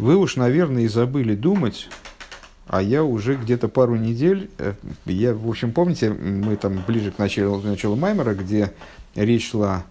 [0.00, 1.90] Вы уж, наверное, и забыли думать,
[2.66, 4.72] а я уже где-то пару недель, э,
[5.04, 8.72] я, в общем, помните, мы там ближе к началу, к началу Маймера, где
[9.14, 9.84] речь шла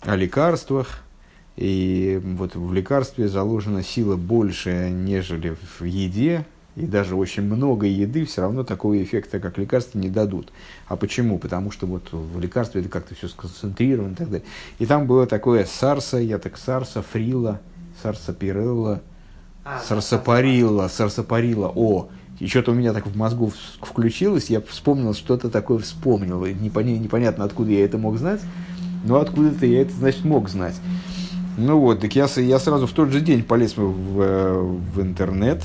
[0.00, 1.02] о лекарствах,
[1.58, 8.24] и вот в лекарстве заложена сила больше, нежели в еде, и даже очень много еды
[8.24, 10.52] все равно такого эффекта, как лекарства, не дадут.
[10.86, 11.38] А почему?
[11.38, 14.46] Потому что вот в лекарстве это как-то все сконцентрировано и так далее.
[14.78, 17.60] И там было такое сарса, я так сарса, фрила,
[18.02, 19.02] сарса пирелла,
[19.64, 21.72] а, сарсапарилла, сарсапарилла.
[21.74, 26.44] О, и что-то у меня так в мозгу включилось, я вспомнил, что-то такое вспомнил.
[26.46, 28.40] непонятно, откуда я это мог знать,
[29.04, 30.74] но откуда-то я это, значит, мог знать.
[31.58, 35.62] Ну вот, так я, я сразу в тот же день полез в, в интернет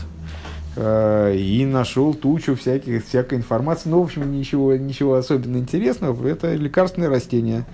[0.75, 3.87] э, и нашел тучу всяких, всякой информации.
[3.87, 6.27] Ну, в общем, ничего, ничего особенно интересного.
[6.27, 7.65] Это лекарственное растение.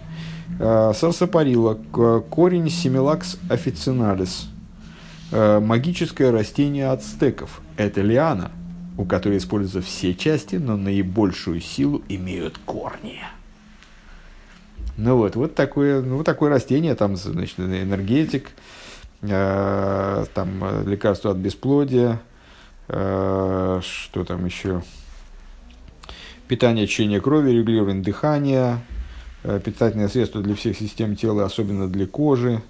[0.59, 1.79] Э, сарсапарила,
[2.29, 4.47] корень семилакс официналис.
[5.31, 7.61] Э, магическое растение ацтеков.
[7.77, 8.51] Это лиана,
[8.97, 13.21] у которой используются все части, но наибольшую силу имеют корни.
[14.97, 18.49] Ну вот, вот такое, ну, такое растение, там, значит, энергетик,
[19.21, 22.21] э, там, лекарство от бесплодия,
[22.89, 24.83] э, что там еще,
[26.49, 28.79] питание, течение крови, регулирование дыхания,
[29.43, 32.61] э, питательное средство для всех систем тела, особенно для кожи,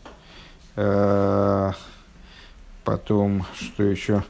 [0.75, 1.71] э,
[2.83, 4.23] потом, что еще,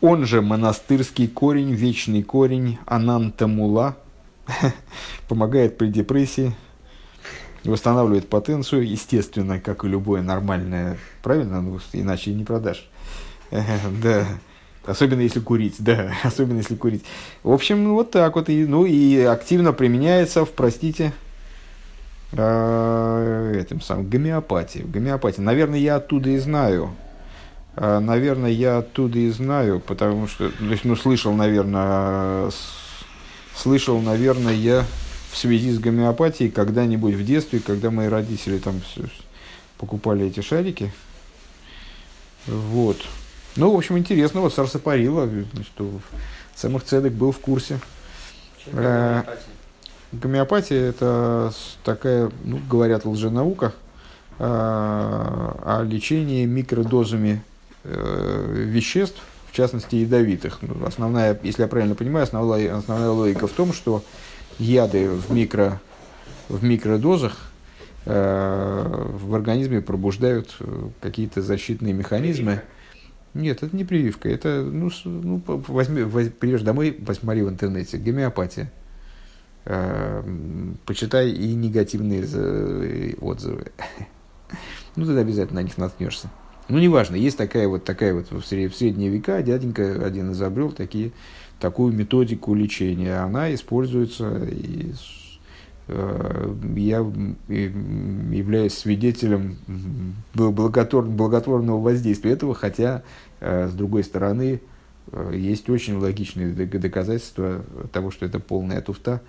[0.00, 3.96] он же монастырский корень, вечный корень, анантамула,
[5.28, 6.54] помогает при депрессии,
[7.64, 12.88] восстанавливает потенцию, естественно, как и любое нормальное, правильно, ну, иначе не продашь.
[14.02, 14.26] Да,
[14.84, 17.04] особенно если курить, да, особенно если курить.
[17.42, 21.12] В общем, вот так вот, и, ну и активно применяется в, простите,
[22.32, 24.80] э, этим самым гомеопатии.
[24.80, 25.40] Гомеопатии.
[25.40, 26.90] Наверное, я оттуда и знаю.
[27.76, 32.50] Э, наверное, я оттуда и знаю, потому что, то есть, ну, слышал, наверное,
[33.56, 34.84] слышал, наверное, я
[35.32, 38.80] в связи с гомеопатией когда-нибудь в детстве, когда мои родители там
[39.78, 40.92] покупали эти шарики.
[42.46, 42.98] Вот.
[43.56, 45.28] Ну, в общем, интересно, вот Сарсапарила,
[45.62, 46.00] что
[46.54, 47.80] самых цедок был в курсе.
[48.66, 49.22] Э,
[50.12, 51.52] гомеопатия это
[51.82, 53.72] такая, ну, говорят, лженаука
[54.38, 57.42] э, о лечении микродозами
[57.84, 59.20] веществ,
[59.54, 60.58] в частности, ядовитых.
[60.62, 64.02] Ну, основная, если я правильно понимаю, основная, основная логика в том, что
[64.58, 65.80] яды в, микро,
[66.48, 67.52] в микродозах
[68.04, 72.62] э, в организме пробуждают э, какие-то защитные механизмы.
[73.32, 78.72] Нет, это не прививка, это, ну, ну возьми, возьми, придешь домой, посмотри в интернете, гомеопатия.
[79.66, 80.22] Э,
[80.84, 83.66] почитай и негативные э, отзывы.
[84.96, 86.28] ну, тогда обязательно на них наткнешься.
[86.68, 91.12] Ну, неважно, есть такая вот, такая вот в средние века, дяденька один изобрел такие
[91.60, 93.16] такую методику лечения.
[93.18, 94.92] Она используется, и
[95.88, 96.98] э, я
[97.48, 99.56] являюсь свидетелем
[100.34, 103.02] благотвор, благотворного воздействия этого, хотя,
[103.40, 104.62] э, с другой стороны,
[105.12, 109.20] э, есть очень логичные доказательства того, что это полная туфта,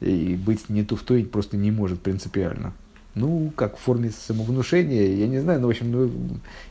[0.00, 2.74] и быть не туфтой просто не может принципиально.
[3.16, 6.10] Ну, как в форме самовнушения, я не знаю, но, в общем, ну,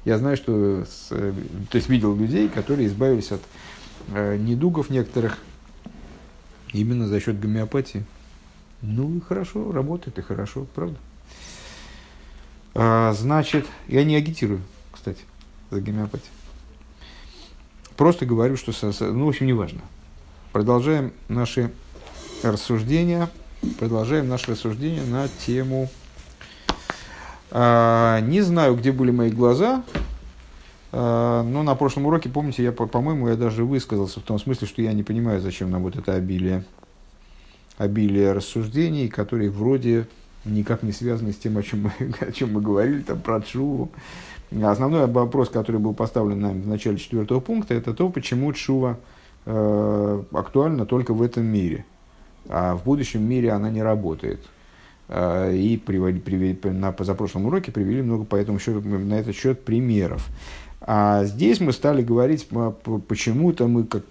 [0.05, 3.41] я знаю, что, с, то есть, видел людей, которые избавились от
[4.09, 5.39] э, недугов некоторых
[6.71, 8.05] именно за счет гомеопатии.
[8.83, 10.97] Ну и хорошо, работает и хорошо, правда.
[12.75, 14.61] А, значит, я не агитирую,
[14.91, 15.23] кстати,
[15.71, 16.29] за гомеопатию.
[17.97, 19.81] Просто говорю, что, ну, в общем, неважно.
[20.51, 21.71] Продолжаем наши
[22.43, 23.31] рассуждения,
[23.79, 25.89] продолжаем наши рассуждения на тему
[27.51, 29.83] не знаю, где были мои глаза,
[30.97, 34.81] а, но на прошлом уроке, помните, я, по-моему, я даже высказался в том смысле, что
[34.81, 36.63] я не понимаю, зачем нам вот это обилие,
[37.77, 40.07] обилие рассуждений, которые вроде
[40.45, 41.91] никак не связаны с тем, о чем мы,
[42.21, 43.89] о чем мы говорили, там, про Чуву.
[44.63, 48.97] Основной вопрос, который был поставлен нам в начале четвертого пункта, это то, почему Чува
[49.45, 51.83] э, актуальна только в этом мире,
[52.47, 54.39] а в будущем мире она не работает.
[55.07, 59.63] Э, и привели, привели, на позапрошлом уроке привели много по этому счету, на этот счет
[59.63, 60.27] примеров.
[60.81, 62.47] А здесь мы стали говорить,
[63.07, 64.03] почему-то мы, как,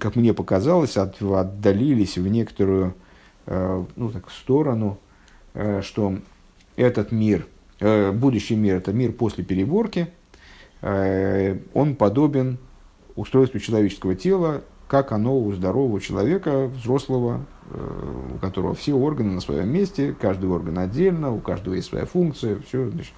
[0.00, 2.94] как мне показалось, от, отдалились в некоторую
[3.46, 4.98] э, ну, так, сторону,
[5.80, 6.16] что
[6.76, 7.46] этот мир,
[7.80, 10.08] будущий мир, это мир после переборки,
[10.82, 12.58] он подобен
[13.16, 17.42] устройству человеческого тела, как оно у здорового человека, взрослого,
[18.34, 22.58] у которого все органы на своем месте, каждый орган отдельно, у каждого есть своя функция,
[22.66, 23.12] все, значит,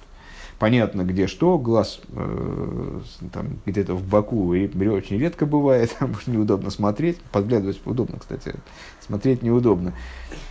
[0.60, 3.00] понятно, где что, глаз э,
[3.32, 5.96] там где-то в боку и очень редко бывает,
[6.26, 8.54] неудобно смотреть, подглядывать удобно, кстати,
[9.00, 9.94] смотреть неудобно.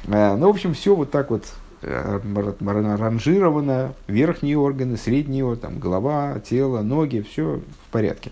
[0.07, 1.45] Э, ну, в общем, все вот так вот
[1.83, 2.19] э,
[2.59, 8.31] ранжировано, верхние органы, средние, там, голова, тело, ноги, все в порядке.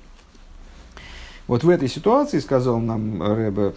[1.47, 3.73] Вот в этой ситуации, сказал нам Рэбе,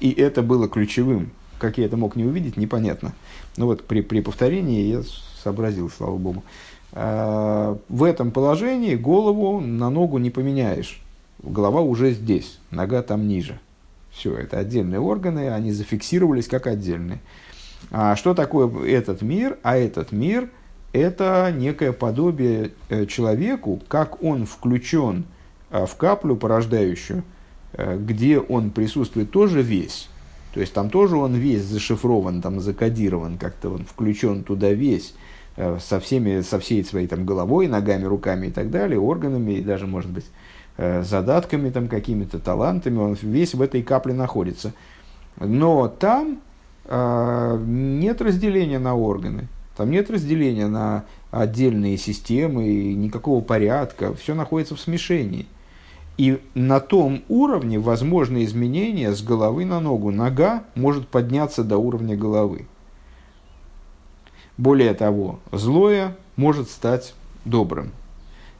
[0.00, 3.12] и это было ключевым, как я это мог не увидеть, непонятно.
[3.56, 5.02] Но вот при, при повторении я
[5.42, 6.44] сообразил, слава богу.
[6.92, 11.02] Э, в этом положении голову на ногу не поменяешь.
[11.42, 13.58] Голова уже здесь, нога там ниже.
[14.12, 17.20] Все, это отдельные органы, они зафиксировались как отдельные.
[17.90, 19.58] А что такое этот мир?
[19.62, 20.50] А этот мир–
[20.92, 25.24] это некое подобие э, человеку, как он включен
[25.72, 27.24] в каплю порождающую,
[27.76, 30.08] где он присутствует тоже весь.
[30.54, 35.14] То есть там тоже он весь зашифрован, там закодирован, как-то он включен туда весь.
[35.56, 39.62] Э, со, всеми, со всей своей там, головой, ногами, руками и так далее, органами и
[39.62, 40.24] даже, может быть,
[40.78, 44.72] э, задатками, там, какими-то талантами, он весь в этой капле находится.
[45.38, 46.40] Но там
[46.86, 54.74] э, нет разделения на органы, там нет разделения на отдельные системы, никакого порядка, все находится
[54.74, 55.46] в смешении.
[56.18, 60.10] И на том уровне возможны изменения с головы на ногу.
[60.10, 62.66] Нога может подняться до уровня головы.
[64.58, 67.14] Более того, злое может стать
[67.44, 67.92] добрым,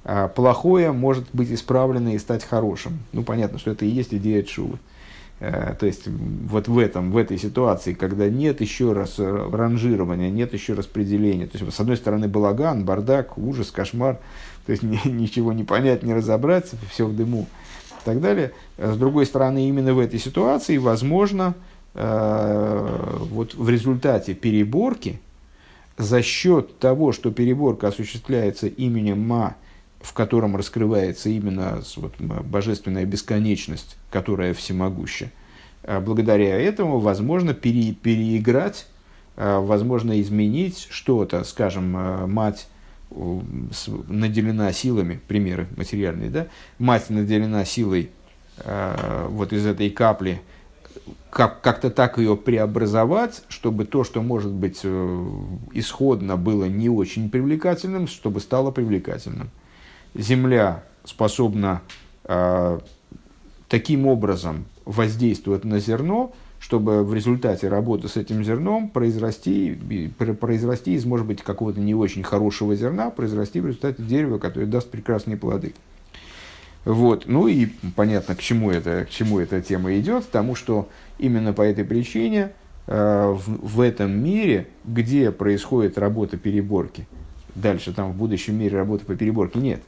[0.04, 3.00] а плохое может быть исправлено и стать хорошим.
[3.12, 4.78] Ну, понятно, что это и есть идея Чувы.
[5.44, 10.52] Э, то есть, вот в этом, в этой ситуации, когда нет еще раз ранжирования, нет
[10.54, 11.48] еще распределения.
[11.48, 14.20] То есть, с одной стороны, балаган, бардак, ужас, кошмар.
[14.66, 17.48] То есть, ничего не понять, не разобрать, все в дыму
[17.90, 18.52] и так далее.
[18.78, 21.54] С другой стороны, именно в этой ситуации, возможно,
[21.94, 25.18] э, вот в результате переборки,
[25.98, 29.56] за счет того, что переборка осуществляется именем Ма,
[30.02, 35.30] в котором раскрывается именно вот, божественная бесконечность, которая всемогуща,
[35.82, 38.86] а благодаря этому возможно пере, переиграть,
[39.36, 42.68] а, возможно изменить что-то, скажем, а, мать
[43.10, 46.46] наделена силами, примеры материальные, да,
[46.78, 48.10] мать наделена силой
[49.28, 50.40] вот из этой капли
[51.30, 55.26] как, как-то так ее преобразовать, чтобы то, что может быть э,
[55.72, 59.50] исходно было не очень привлекательным, чтобы стало привлекательным.
[60.14, 61.82] Земля способна
[62.24, 62.78] э,
[63.68, 69.78] таким образом воздействовать на зерно, чтобы в результате работы с этим зерном произрасти,
[70.40, 74.88] произрасти из, может быть, какого-то не очень хорошего зерна, произрасти в результате дерева, которое даст
[74.90, 75.74] прекрасные плоды.
[76.84, 77.24] Вот.
[77.26, 77.66] Ну и
[77.96, 80.88] понятно, к чему, это, к чему эта тема идет, потому что
[81.18, 82.52] именно по этой причине
[82.86, 87.06] э, в, в этом мире, где происходит работа переборки,
[87.54, 89.82] дальше там в будущем мире работы по переборке нет,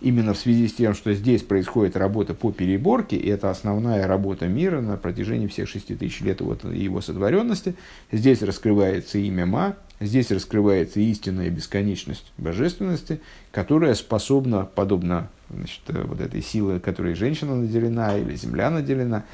[0.00, 4.46] именно в связи с тем, что здесь происходит работа по переборке, и это основная работа
[4.46, 7.74] мира на протяжении всех шести тысяч лет вот его сотворенности,
[8.10, 13.20] здесь раскрывается имя Ма, здесь раскрывается истинная бесконечность божественности,
[13.52, 19.24] которая способна, подобно значит, вот этой силы, которой женщина наделена или земля наделена,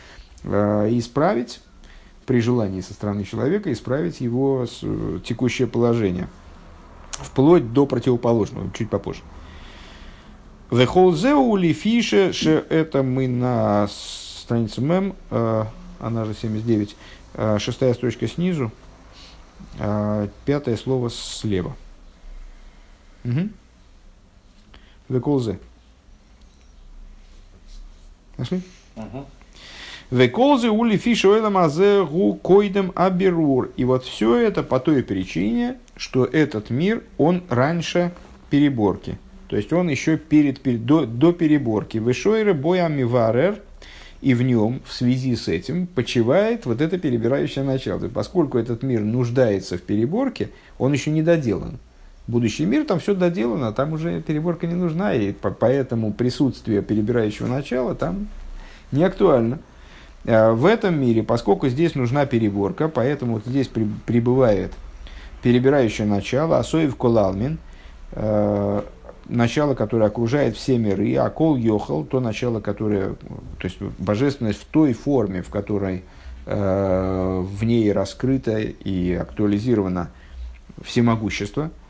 [0.43, 1.61] э, исправить
[2.27, 6.29] при желании со стороны человека, исправить его э, текущее положение,
[7.13, 9.23] вплоть до противоположного, чуть попозже.
[10.71, 12.33] Вехолзеу лифише,
[12.69, 15.15] это мы на странице МЭМ,
[16.01, 16.96] она же 79,
[17.58, 18.73] шестая строчка снизу,
[20.44, 21.77] пятое слово слева.
[23.25, 23.49] Угу.
[25.08, 25.58] Веколзе.
[28.37, 28.61] Нашли?
[30.11, 33.70] Веколзы ули фишуэла гу койдем аберур.
[33.77, 38.13] И вот все это по той причине, что этот мир, он раньше
[38.51, 39.19] переборки.
[39.48, 41.98] То есть он еще перед, перед, до, до переборки.
[41.98, 43.60] Вышойры боями варер,
[44.20, 48.00] и в нем, в связи с этим, почивает вот это перебирающее начало.
[48.05, 51.79] есть, поскольку этот мир нуждается в переборке, он еще не доделан.
[52.26, 57.94] Будущий мир, там все доделано, там уже переборка не нужна, и поэтому присутствие перебирающего начала
[57.94, 58.26] там
[58.91, 59.60] не актуально.
[60.24, 64.72] А в этом мире, поскольку здесь нужна переборка, поэтому вот здесь при, прибывает
[65.43, 67.58] перебирающее начало, асоев колалмин,
[68.10, 68.82] э,
[69.29, 73.15] начало, которое окружает все миры, а кол йохал, то начало, которое,
[73.59, 76.05] то есть божественность в той форме, в которой
[76.47, 80.11] э, в ней раскрыто и актуализировано
[80.83, 81.71] всемогущество–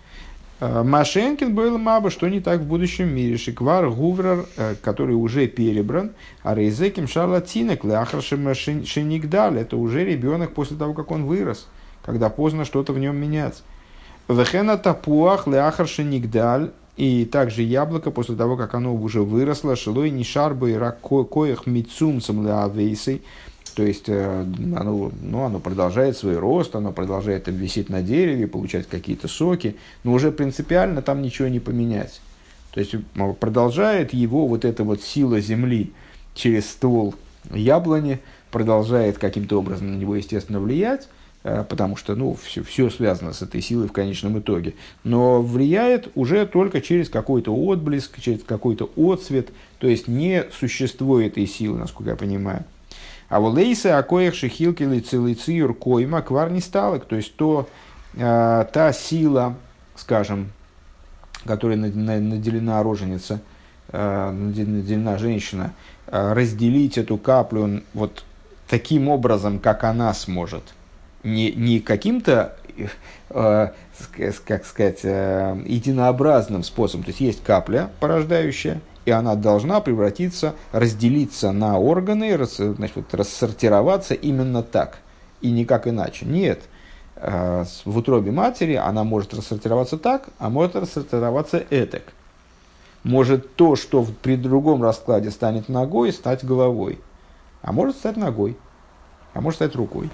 [0.58, 3.36] Э, Машенкин был маба, что не так в будущем мире.
[3.36, 6.12] Шиквар Гуврар, э, который уже перебран,
[6.42, 11.68] а Рейзеким Шарлатинек, Ляхаршем Шенигдаль, это уже ребенок после того, как он вырос,
[12.02, 13.62] когда поздно что-то в нем менять.
[14.28, 20.24] Вехена Тапуах, Ляхар Шенигдаль, и также яблоко, после того, как оно уже выросло, шилой не
[20.24, 23.22] шарбы рак коих мицумцем лавейсой,
[23.74, 28.88] то есть э, оно, ну, оно продолжает свой рост, оно продолжает висеть на дереве, получать
[28.88, 32.22] какие-то соки, но уже принципиально там ничего не поменять.
[32.72, 32.94] То есть
[33.38, 35.92] продолжает его вот эта вот сила земли
[36.34, 37.14] через ствол
[37.50, 41.08] яблони, продолжает каким-то образом на него, естественно, влиять,
[41.68, 44.74] потому что ну, все, все связано с этой силой в конечном итоге.
[45.04, 51.46] Но влияет уже только через какой-то отблеск, через какой-то отцвет, то есть не существует этой
[51.46, 52.64] силы, насколько я понимаю.
[53.28, 57.68] А вот лейса акоях шихилки лицилициюр койма квар не стало, то есть то,
[58.14, 59.54] э, та сила,
[59.94, 60.50] скажем,
[61.44, 63.40] которой наделена роженица,
[63.88, 65.74] э, наделена женщина,
[66.06, 68.24] э, разделить эту каплю вот
[68.68, 70.62] таким образом, как она сможет–
[71.26, 72.56] не, не каким-то,
[73.30, 73.68] э,
[74.46, 77.04] как сказать, э, единообразным способом.
[77.04, 83.14] То есть есть капля порождающая, и она должна превратиться, разделиться на органы, рас, значит, вот,
[83.14, 84.98] рассортироваться именно так,
[85.40, 86.26] и никак иначе.
[86.26, 86.62] Нет.
[87.16, 92.12] Э, в утробе матери она может рассортироваться так, а может рассортироваться этак.
[93.02, 96.98] Может то, что при другом раскладе станет ногой, стать головой.
[97.62, 98.56] А может стать ногой,
[99.32, 100.10] а может стать рукой.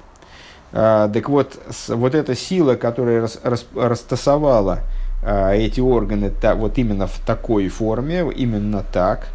[0.73, 4.81] А, так вот, вот эта сила, которая рас, рас, растасовала
[5.23, 9.29] а, эти органы та, вот именно в такой форме, именно так,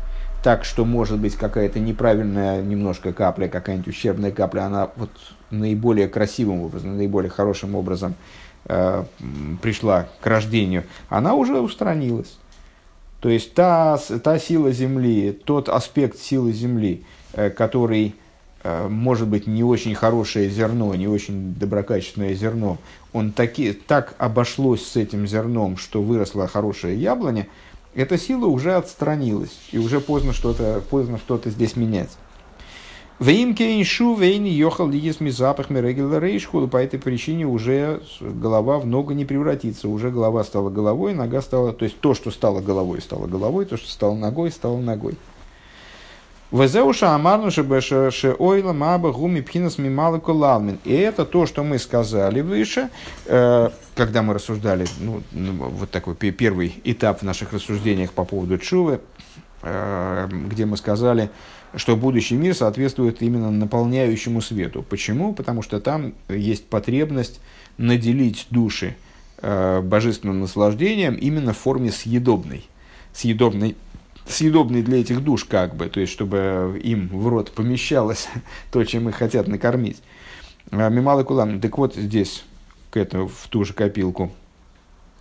[0.44, 5.12] так, что может быть какая-то неправильная немножко капля, какая-нибудь ущербная капля, она вот
[5.52, 8.16] наиболее красивым образом, наиболее хорошим образом
[8.66, 9.04] э,
[9.62, 12.38] пришла к рождению, она уже устранилась.
[13.20, 17.04] То есть та, та сила Земли, тот аспект силы Земли,
[17.34, 18.16] э, который
[18.90, 22.78] может быть, не очень хорошее зерно, не очень доброкачественное зерно,
[23.14, 27.48] он таки, так обошлось с этим зерном, что выросла хорошая яблоня,
[27.96, 32.12] эта сила уже отстранилась, и уже поздно что-то, поздно что-то здесь менять.
[33.20, 39.14] Веймке иншу вейни йохал ми запах мерегила рейшхула, по этой причине уже голова в ногу
[39.14, 43.26] не превратится, уже голова стала головой, нога стала, то есть то, что стало головой, стало
[43.26, 45.18] головой, то, что стало ногой, стало ногой.
[46.52, 50.80] Везеуша амарну ше ойла маба гуми пхинас мималыку лалмин.
[50.86, 52.90] И это то, что мы сказали выше,
[53.26, 58.58] э, когда мы рассуждали, ну, ну, вот такой первый этап в наших рассуждениях по поводу
[58.58, 59.02] Чувы,
[59.62, 61.30] э, где мы сказали,
[61.76, 64.84] что будущий мир соответствует именно наполняющему свету.
[64.84, 65.34] Почему?
[65.34, 67.42] Потому что там есть потребность
[67.78, 68.96] наделить души
[69.42, 72.70] э, божественным наслаждением именно в форме съедобной.
[73.14, 73.76] Съедобной
[74.30, 78.28] съедобный для этих душ, как бы, то есть, чтобы им в рот помещалось
[78.72, 80.02] то, чем их хотят накормить.
[80.72, 81.60] А, Мималы кулам.
[81.62, 82.44] Так вот здесь,
[82.90, 84.32] к этому, в ту же копилку.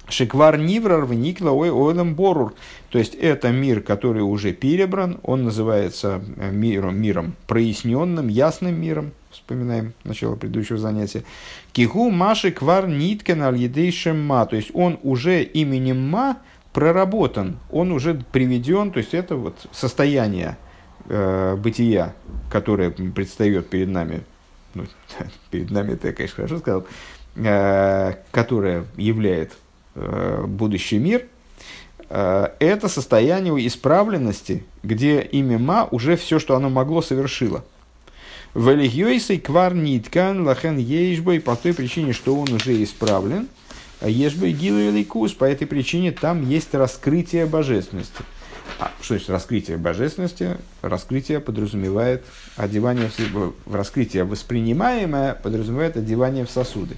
[0.09, 2.55] Шиквар Ниврар вникла ой борур.
[2.91, 9.13] То есть это мир, который уже перебран, он называется э, миром, миром проясненным, ясным миром.
[9.33, 11.25] Вспоминаем начало предыдущего занятия.
[11.73, 13.59] Киху маши квар ниткен аль
[14.15, 14.47] ма.
[14.47, 16.39] То есть он уже именем ма
[16.77, 20.59] проработан, он уже приведен, то есть это вот состояние
[21.09, 22.13] э, бытия,
[22.51, 24.25] которое предстает перед нами,
[24.75, 24.85] ну,
[25.51, 26.87] перед нами это я, конечно, хорошо сказал,
[27.37, 29.55] э, которое являет
[29.95, 31.25] э, будущий мир,
[32.11, 37.65] э, это состояние исправленности, где имя Ма уже все, что оно могло, совершило.
[38.55, 43.49] Велигьойсей квар ниткан лахен ейшбой по той причине, что он уже исправлен–
[44.01, 48.23] а Ешбы Гилу и Лейкус, по этой причине там есть раскрытие божественности.
[48.79, 50.59] А, что значит раскрытие божественности?
[50.83, 52.25] Раскрытие подразумевает
[52.57, 56.97] одевание в, в раскрытие воспринимаемое подразумевает одевание в сосуды.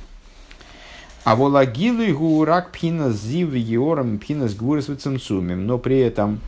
[1.23, 6.41] А волагилу и гурак пхина зив еором пхина с гурас но при этом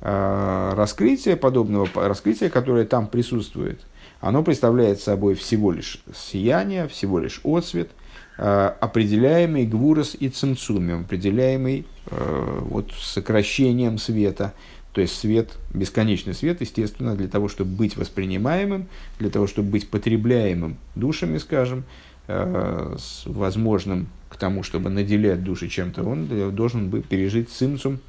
[0.00, 3.80] э, раскрытие подобного, раскрытия, которое там присутствует,
[4.20, 7.90] оно представляет собой всего лишь сияние, всего лишь отсвет–
[8.44, 14.52] определяемый гвурос и цинцумем, определяемый э, вот, сокращением света.
[14.92, 18.88] То есть свет, бесконечный свет, естественно, для того, чтобы быть воспринимаемым,
[19.20, 21.84] для того, чтобы быть потребляемым душами, скажем,
[22.26, 28.00] э, с возможным к тому, чтобы наделять души чем-то, он должен быть, пережить цинцум,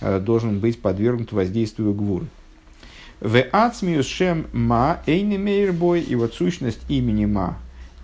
[0.00, 2.26] должен быть подвергнут воздействию гвуры.
[3.20, 7.58] В ацмиус шем ма эйни мейрбой, и вот сущность имени ма,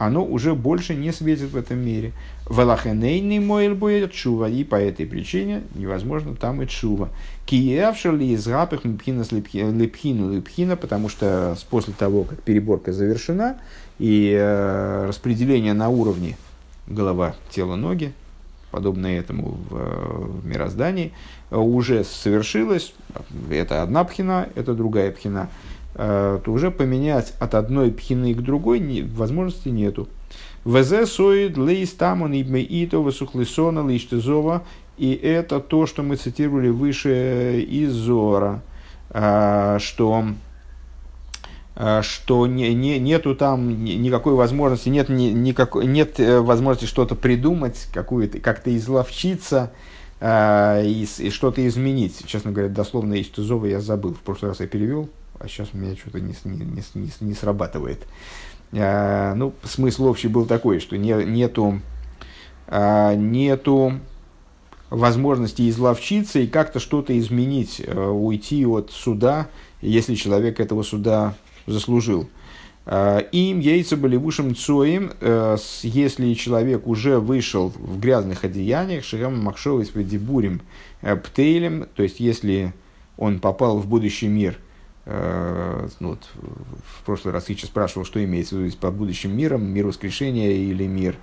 [0.06, 2.12] оно уже больше не светит в этом мире.
[2.46, 7.08] Валахенейный мойль будет чува, и по этой причине невозможно там и чува.
[7.46, 13.58] Киевшали из гапых лепхина лепхину лепхина, потому что после того, как переборка завершена
[14.00, 16.36] и э, распределение на уровне
[16.88, 18.12] голова, тело, ноги,
[18.72, 21.12] подобное этому в, в мироздании,
[21.52, 22.92] уже совершилось,
[23.50, 25.48] это одна пхина, это другая пхина,
[25.94, 30.08] то уже поменять от одной пхины к другой не, возможности нету.
[30.64, 34.62] ВЗ соид лейс тамон ито высухлисона лиштезова.
[34.98, 38.62] И это то, что мы цитировали выше из Зора,
[39.08, 40.24] что
[42.02, 47.88] что не, не, нету там никакой возможности, нет, ни, никакой, нет э, возможности что-то придумать,
[47.94, 49.72] какую-то, как-то изловчиться
[50.20, 52.22] э, и, и что-то изменить.
[52.26, 54.12] Честно говоря, дословно из Тузова я забыл.
[54.12, 55.08] В прошлый раз я перевел,
[55.42, 58.06] а сейчас у меня что-то не, не, не, не срабатывает.
[58.70, 61.80] Э, ну, смысл общий был такой, что не, нету,
[62.68, 63.94] э, нету
[64.88, 69.48] возможности изловчиться и как-то что-то изменить, э, уйти от суда,
[69.80, 71.34] если человек этого суда
[71.66, 72.28] заслужил.
[72.84, 75.12] Им яйца были вышим цоем,
[75.84, 80.62] если человек уже вышел в грязных одеяниях, шигам махшовый с дебурим
[81.00, 82.74] птейлем, то есть если
[83.16, 84.71] он попал в будущий мир– Э,
[85.04, 86.28] ну, вот,
[86.84, 90.86] в прошлый раз Ича спрашивал, что имеется в виду под будущим миром, мир воскрешения или
[90.86, 91.16] мир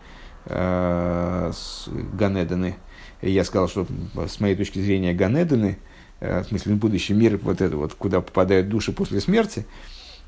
[0.46, 2.76] э, с Ганеданы.
[3.22, 3.88] И я сказал, что
[4.28, 5.78] с моей точки зрения Ганеданы,
[6.20, 9.66] э, в смысле будущий мир, вот это вот, куда попадают души после смерти,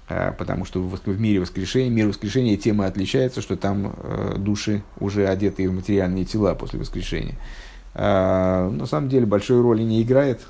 [0.07, 4.83] э, потому что в, в мире воскрешения, мир воскрешения тема отличается, что там э, души
[4.99, 7.35] уже одетые в материальные тела после воскрешения.
[7.93, 10.41] Э, на самом деле большой роли не играет.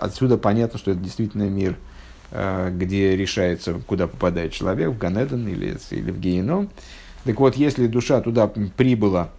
[0.00, 1.91] Отсюда понятно, что это действительно мир– Э,
[2.32, 6.70] где решается, куда попадает человек, в Ганеден или, или в Геном.
[7.24, 9.30] Так вот, если душа туда прибыла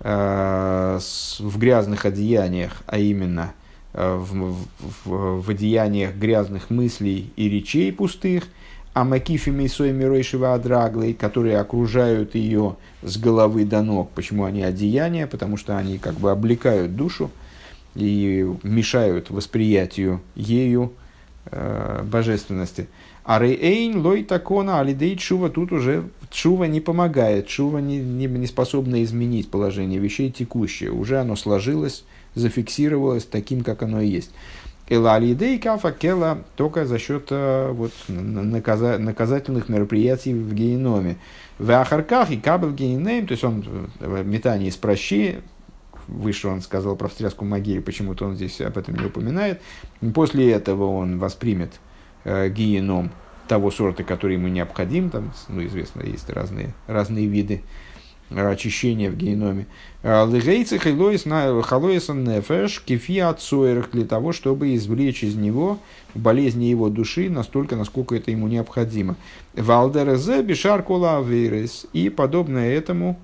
[0.00, 3.52] э, с, в грязных одеяниях, а именно
[3.92, 4.56] э, в,
[5.04, 8.44] в, в одеяниях грязных мыслей и речей пустых,
[8.92, 14.10] а макифами сой миройшего адраглой, которые окружают ее с головы до ног.
[14.14, 15.26] Почему они одеяния?
[15.26, 17.30] Потому что они как бы облекают душу
[17.94, 20.92] и мешают восприятию ею
[21.50, 22.88] э, божественности.
[23.24, 28.46] А рейн лой такона алидей чува тут уже чува не помогает, чува не, не, не
[28.46, 30.92] способна изменить положение вещей текущее.
[30.92, 32.04] Уже оно сложилось,
[32.34, 34.30] зафиксировалось таким, как оно и есть.
[34.88, 41.16] Эла алидей кафа кела только за счет э, вот, наказа, наказательных мероприятий в геноме.
[41.58, 43.64] В ахарках и кабел генейм, то есть он
[43.98, 45.38] в метании с прощи,
[46.08, 49.60] выше он сказал про встряску могиле, почему-то он здесь об этом не упоминает.
[50.14, 51.80] После этого он воспримет
[52.24, 53.10] э, гиеном
[53.48, 55.10] того сорта, который ему необходим.
[55.10, 57.62] Там, ну, известно, есть разные, разные виды
[58.30, 59.66] очищения в геноме.
[60.02, 65.78] А, Лыгейцы халоисан нефеш кефи отсоерах для того, чтобы извлечь из него
[66.14, 69.16] болезни его души настолько, насколько это ему необходимо.
[69.54, 71.24] Валдерезе бишар кола
[71.92, 73.18] И подобное этому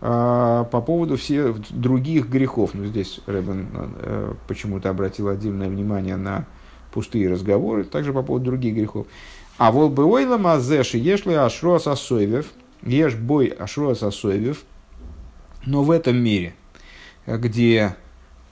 [0.00, 2.70] по поводу всех других грехов.
[2.74, 6.44] Ну, здесь Рэббен э, почему-то обратил отдельное внимание на
[6.92, 9.06] пустые разговоры, также по поводу других грехов.
[9.58, 12.46] А вол бы ойла мазеши ешли ашроас асойвев,
[12.82, 14.64] ешь бой ашроас асойвев,
[15.64, 16.54] но в этом мире,
[17.26, 17.96] где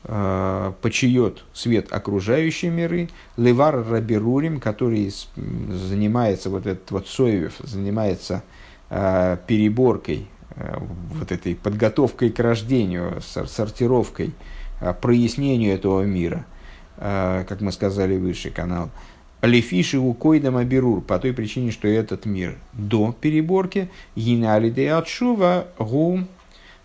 [0.04, 8.42] э, почает свет окружающие миры, левар рабирурим, который занимается, вот этот вот соевев, занимается
[8.88, 14.32] э, переборкой вот этой подготовкой к рождению, сортировкой,
[14.80, 16.46] э, прояснению этого мира,
[16.96, 18.90] э, как мы сказали выше, канал.
[19.42, 26.20] Лефиши у койдам абирур, по той причине, что этот мир до переборки, гиналиде отшува гу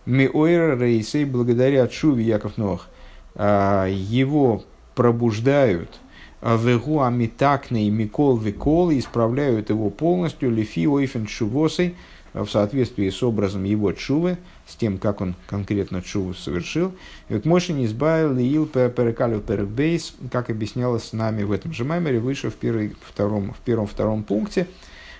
[0.06, 2.88] миойра рейсей, благодаря отшуве Яков Нох,
[3.36, 6.02] его пробуждают,
[6.42, 11.96] вегу амитакный микол викол, исправляют его полностью, лефи ойфен шувосой,
[12.34, 14.38] в соответствии с образом его чувы,
[14.68, 16.92] с тем, как он конкретно чуву совершил.
[17.28, 21.84] И вот Мойши не избавил Ил Перекалю Перекбейс, как объяснялось с нами в этом же
[21.84, 24.68] маймере, выше в, первой, втором, в первом-втором пункте.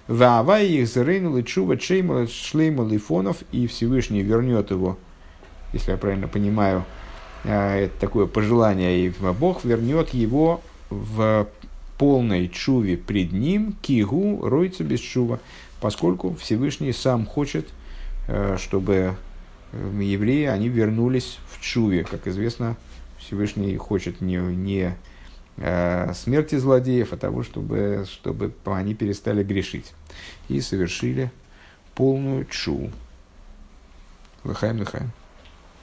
[0.08, 4.98] Ваавай их зарейнул и чува чеймал шлеймал лифонов, и Всевышний вернет его,
[5.72, 6.84] если я правильно понимаю,
[7.44, 11.48] э, это такое пожелание, и Бог вернет его в
[12.00, 15.40] полной чуве пред ним, кигу, ройца без чува,
[15.80, 17.68] поскольку Всевышний сам хочет,
[18.28, 19.16] э, чтобы
[19.72, 22.04] э, евреи, они вернулись в Чуве.
[22.04, 22.76] Как известно,
[23.18, 24.96] Всевышний хочет не, не
[25.58, 29.94] э, смерти злодеев, а того, чтобы, чтобы они перестали грешить.
[30.48, 31.32] И совершили
[31.96, 32.92] полную чу.
[34.44, 35.12] Лыхаем, лыхаем.